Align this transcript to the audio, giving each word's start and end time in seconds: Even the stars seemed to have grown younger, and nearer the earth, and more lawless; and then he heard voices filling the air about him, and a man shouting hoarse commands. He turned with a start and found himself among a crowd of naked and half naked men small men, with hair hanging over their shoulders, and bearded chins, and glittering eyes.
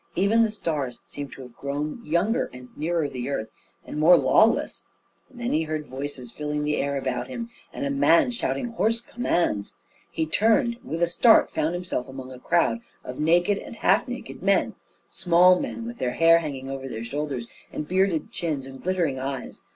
Even 0.15 0.41
the 0.41 0.49
stars 0.49 0.97
seemed 1.05 1.31
to 1.33 1.43
have 1.43 1.55
grown 1.55 2.01
younger, 2.03 2.49
and 2.51 2.75
nearer 2.75 3.07
the 3.07 3.29
earth, 3.29 3.51
and 3.85 3.97
more 3.99 4.17
lawless; 4.17 4.85
and 5.29 5.39
then 5.39 5.51
he 5.53 5.61
heard 5.65 5.85
voices 5.85 6.31
filling 6.31 6.63
the 6.63 6.77
air 6.77 6.97
about 6.97 7.27
him, 7.27 7.51
and 7.71 7.85
a 7.85 7.91
man 7.91 8.31
shouting 8.31 8.69
hoarse 8.69 8.99
commands. 8.99 9.75
He 10.09 10.25
turned 10.25 10.77
with 10.83 11.03
a 11.03 11.05
start 11.05 11.45
and 11.49 11.53
found 11.53 11.75
himself 11.75 12.09
among 12.09 12.31
a 12.31 12.39
crowd 12.39 12.79
of 13.03 13.19
naked 13.19 13.59
and 13.59 13.75
half 13.75 14.07
naked 14.07 14.41
men 14.41 14.73
small 15.11 15.59
men, 15.59 15.85
with 15.85 15.99
hair 15.99 16.39
hanging 16.39 16.67
over 16.67 16.87
their 16.87 17.03
shoulders, 17.03 17.45
and 17.71 17.87
bearded 17.87 18.31
chins, 18.31 18.65
and 18.65 18.81
glittering 18.81 19.19
eyes. 19.19 19.61